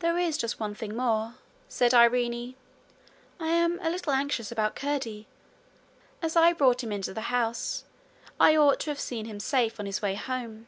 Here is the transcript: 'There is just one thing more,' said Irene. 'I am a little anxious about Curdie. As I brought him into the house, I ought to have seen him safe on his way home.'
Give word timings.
'There 0.00 0.18
is 0.18 0.36
just 0.36 0.60
one 0.60 0.74
thing 0.74 0.94
more,' 0.94 1.36
said 1.70 1.94
Irene. 1.94 2.54
'I 3.40 3.46
am 3.46 3.80
a 3.80 3.88
little 3.88 4.12
anxious 4.12 4.52
about 4.52 4.76
Curdie. 4.76 5.26
As 6.20 6.36
I 6.36 6.52
brought 6.52 6.84
him 6.84 6.92
into 6.92 7.14
the 7.14 7.32
house, 7.32 7.84
I 8.38 8.56
ought 8.58 8.78
to 8.80 8.90
have 8.90 9.00
seen 9.00 9.24
him 9.24 9.40
safe 9.40 9.80
on 9.80 9.86
his 9.86 10.02
way 10.02 10.16
home.' 10.16 10.66